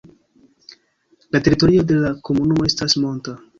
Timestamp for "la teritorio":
1.29-1.85